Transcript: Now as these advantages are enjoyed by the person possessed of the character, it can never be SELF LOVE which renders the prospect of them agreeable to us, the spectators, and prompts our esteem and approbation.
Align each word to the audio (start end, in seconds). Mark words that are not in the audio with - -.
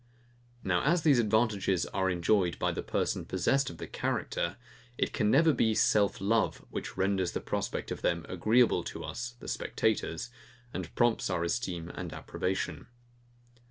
Now 0.63 0.81
as 0.81 1.03
these 1.03 1.19
advantages 1.19 1.85
are 1.85 2.09
enjoyed 2.09 2.57
by 2.57 2.71
the 2.71 2.81
person 2.81 3.23
possessed 3.23 3.69
of 3.69 3.77
the 3.77 3.85
character, 3.85 4.57
it 4.97 5.13
can 5.13 5.29
never 5.29 5.53
be 5.53 5.75
SELF 5.75 6.19
LOVE 6.19 6.65
which 6.71 6.97
renders 6.97 7.33
the 7.33 7.39
prospect 7.39 7.91
of 7.91 8.01
them 8.01 8.25
agreeable 8.27 8.83
to 8.85 9.03
us, 9.03 9.35
the 9.39 9.47
spectators, 9.47 10.31
and 10.73 10.95
prompts 10.95 11.29
our 11.29 11.43
esteem 11.43 11.89
and 11.93 12.13
approbation. 12.13 12.87